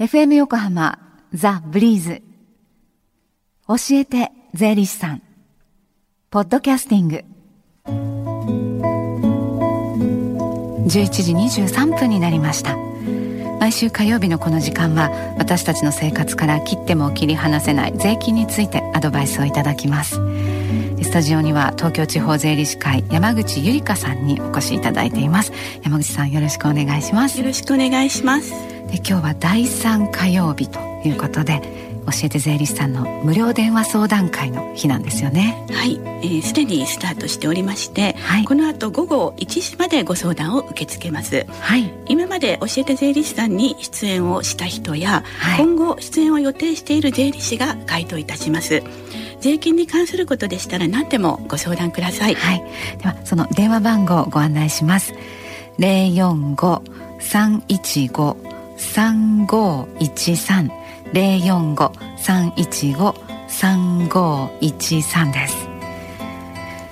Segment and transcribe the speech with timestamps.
[0.00, 0.98] FM 横浜
[1.32, 2.20] ザ・ブリーズ。
[3.68, 5.22] 教えて税理士さん。
[6.30, 7.24] ポッドキャスティング。
[10.88, 12.76] 11時23分になりました。
[13.60, 20.16] 毎週火曜日のこの時間は私たちの生活から切っても切り離せない税金についてアドバイスをいただきます。
[21.04, 25.52] スタジオには東京地方税理士会山口ゆりかさんにお越しいただいています。
[25.84, 27.38] 山口さんよろしくお願いします。
[27.38, 28.73] よろしくお願いします。
[28.96, 31.62] 今日は第3火曜日ということで
[32.06, 35.66] 教えて税理士さんの無料電話相談会の日なんですよね。
[35.72, 35.94] はい。
[36.42, 48.82] すで、えー、にスタートしておりまして、はい、この後午後1時までご相談を受け付けます、はい、今まで教えて税理士さんに出演をした人や、はい、今後出演を予定している税理士が回答いたします。
[49.40, 52.64] 税金に関することでしたら何でもご相談ください、はい、
[52.98, 55.12] ではその電話番号をご案内します。
[55.78, 60.70] 045-315三五一三。
[61.12, 63.14] 零四五三一五
[63.46, 65.68] 三五一三です。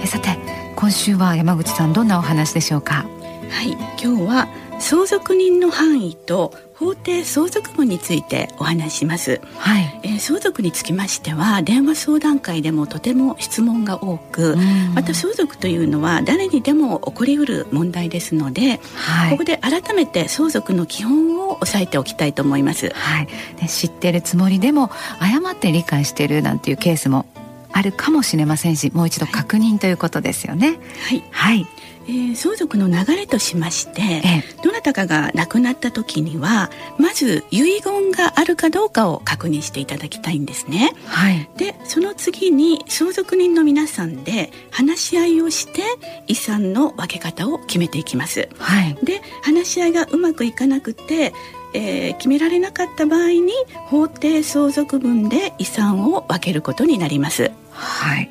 [0.00, 0.38] えさて
[0.74, 3.04] 今週は山口さんどんなお話でしょうか？
[3.50, 3.72] はい。
[4.02, 10.00] 今日は相続人の範囲と法定相続分についてお話します、はい。
[10.02, 14.56] えー、相続につきましては電話相談会でもとても質問が多く
[14.94, 23.28] また相続というのは誰にでも起こりうる問題ですので、はい、ここで改めて相続の基本を押さえておきたいと思います、はい、
[23.60, 27.26] で知ってるつもりでも誤って理解してるなんていうケースも
[27.72, 30.78] あるかもしれませんしもう一度確認ということですよね。
[31.08, 31.66] はい、はい
[32.08, 40.92] えー、相続の流れとしまして、ええ、どなたかが亡くなった時にはまず遺言があるかどうかを確認していただきたいんですね。
[41.04, 45.82] はい、でその次に相続人の皆さんで話し合いをして
[46.26, 48.48] 遺産の分け方を決めていきます。
[48.58, 51.32] はい、で話し合いがうまくいかなくて
[51.74, 53.52] えー、決められなかった場合に
[53.86, 57.50] 法定相続分で遺産を分けることになります。
[57.70, 58.30] はい。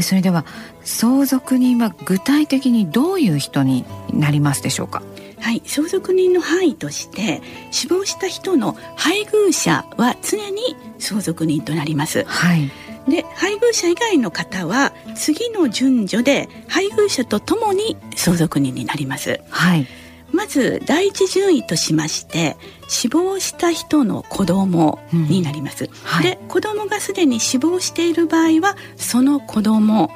[0.00, 0.44] それでは
[0.84, 5.02] 相続人は具体的にどういう人になりますでしょうか？
[5.40, 12.24] はい相続人の範囲として死亡した人の配偶者は常に相続人となります。
[12.24, 12.70] はい
[13.08, 19.40] で配偶者以外の方は次の順序で配偶者とともに相続人になります。
[19.50, 19.88] はい、
[20.32, 22.56] まず第一順位としまして
[22.88, 25.84] 死亡した人の子供になります。
[25.84, 30.10] うんはい、で子供がすでに死亡している場合はその子供。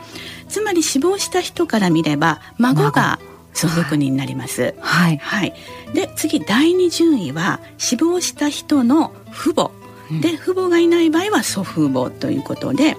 [0.49, 3.19] つまり死亡した人から見れば孫が
[3.53, 4.75] 相続人になります。
[4.81, 5.55] はい、はい、
[5.94, 9.71] で次第二順位は死亡した人の父母、
[10.10, 12.97] うん、で父母がいない場合は祖父母ということで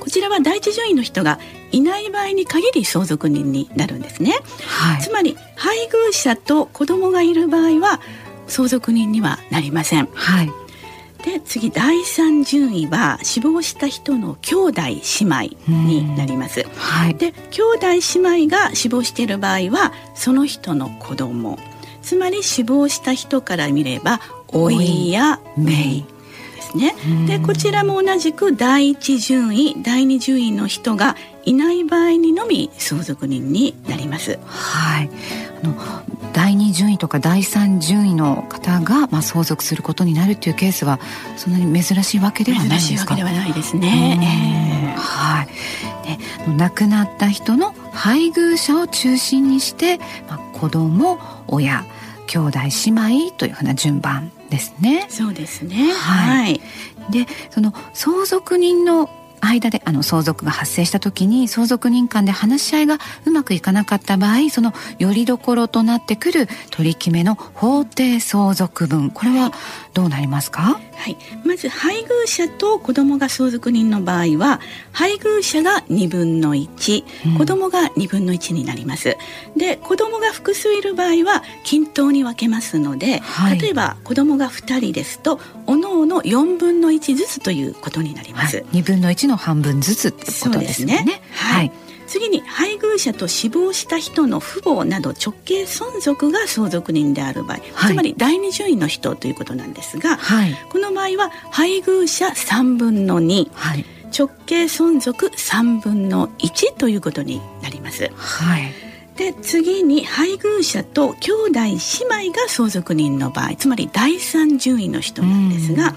[0.00, 1.38] こちらは第一順位の人が
[1.76, 4.32] いない場合に限り相続人になるんですね。
[4.66, 8.00] はい、つまり配偶者と子供がいる場合は
[8.46, 10.06] 相続人にはなりません。
[10.06, 10.50] はい。
[11.22, 16.64] で次第三順位は死亡した人の兄弟姉妹になります。
[16.76, 17.86] はい、で兄弟
[18.20, 21.58] 姉妹が死亡している場合はその人の子供。
[22.00, 26.04] つまり死亡した人から見れば甥や姪
[26.72, 26.94] ですね。
[27.26, 34.38] でこちらも同じく第一順位第二順位の人がいない場合にのみ相続人になります。
[34.46, 35.10] はい。
[35.62, 35.74] あの
[36.32, 41.00] 第二順位とか第三順位の方が、まあ、相続することになるっていうケースは
[41.36, 43.16] そんなに珍しいわけではないですか？
[43.16, 45.46] 珍しいわけではないですね、えー、はい
[46.46, 51.18] で亡くなった人の配偶者を中心にして、まあ、子供
[51.48, 51.86] 親
[52.26, 55.06] 兄弟姉妹というふうな順番ですね。
[55.08, 55.92] そうですね。
[55.92, 56.60] はい、はい、
[57.10, 59.08] でその相続人の
[59.40, 69.10] 間であの相続が発生した時に相続人間で話し合いがうまくいかなかった場合そのよりどころとなってくる取り決めの法定相続分。
[69.10, 69.52] これは
[69.94, 74.60] どうなりますか、はい、まず配偶者と子供が相続人の場合は
[74.92, 79.16] 配偶者が2分の1、うん、子供が2分の1になります。
[79.56, 91.02] で子供が複数いる場合は均等に分けますので、はい、例えば子供が2人ですとおのおの4分の1ずつということになります、はい、2分の1の半分ずつってことですね。
[91.04, 91.20] ね。
[91.32, 91.72] はい。
[92.06, 103.84] 次に配偶者と死亡した人の父母など直系存続が相続人である場合、はい、つまり第二順位の人ということなんですが、はい、この場合は配偶者3分の2、はい、
[104.16, 108.10] 直系存続3分の1ということになります。
[108.14, 108.85] はい
[109.16, 111.70] で次に配偶者と兄弟姉
[112.28, 115.94] 妹が相続人の場合つまり第三順位の人なんですが、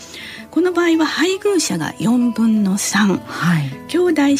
[0.51, 4.37] この場合は配偶者が4分の3、はい、兄弟姉妹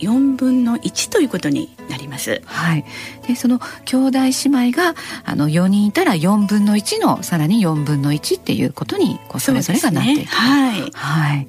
[0.00, 2.16] 4分の1ということになります。
[2.16, 2.42] ます。
[2.44, 2.84] はい。
[3.28, 4.18] でその兄弟
[4.50, 4.94] 姉妹が
[5.24, 10.90] あの4人いたら4分の1のさらに4分の1っていうことにこうそれぞれがなっていく、ね、はい。
[10.92, 11.48] はい。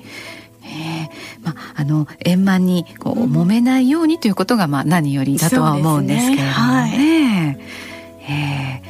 [1.48, 6.48] えー、まあ、あの円満にこう、揉めないようにということがまあ何よりだとは思うんですけれどもね。
[6.48, 6.54] ね。
[6.54, 8.87] はい、えー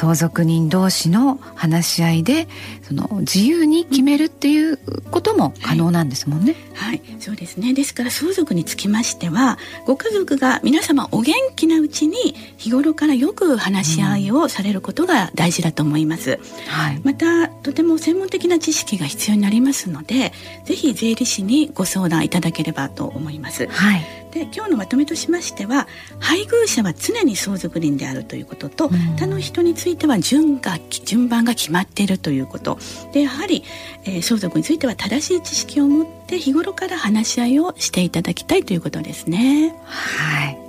[0.00, 2.48] 相続人同士の話し合いで
[2.80, 4.78] その自由に決めるっていう
[5.10, 7.74] ことも可能なんですもんね、はい、はい、そうですね。
[7.74, 20.32] ですから相続につきましてはご家族が皆様お元気なうちに日頃からよく話し合いをされることが大事だと思います、うん、はい、またとても専門的な知識が必要になりますので
[20.64, 25.88] ぜひ税理士にご相談いただければと思います、はいで今日のまとめとしましては
[26.18, 32.78] 配偶者は常に相続人であるということと、うん、他の人については順が順番が決まっているということ。
[33.12, 33.64] でやはり、
[34.04, 39.74] えー、相続については正しい知識を持って日頃から話し合いをしていただきたいということですね。
[39.84, 40.59] はい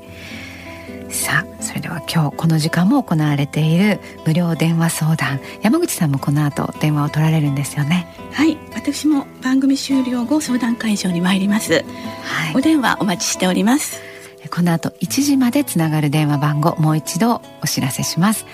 [1.12, 5.42] さあそれでは今日この時間も行われている無料電話相談。
[5.62, 8.08] 山口さんもこの後電話を取られるんですよね。
[8.32, 11.86] はい私も番組終了後相談会場に参ります、
[12.24, 14.02] はい、お電話お待ちしております。
[14.50, 18.46] この後1時までつながる電話番号もう一度お知らせします。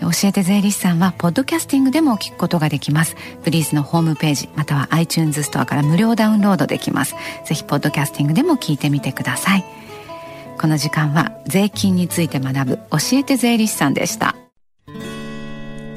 [0.00, 3.16] 教えて税理士さんはポッドキャスティングでも聞くことができます。
[3.44, 7.14] ブリーズのホームページまたは iTunes ストアから無料ダウンロードできます。
[7.44, 9.80] ぜひポッドキャスティングでも聞いてみてください。
[10.60, 14.36] この時間は税金について学ぶ教えて税理士さんでした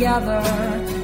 [0.00, 0.99] together.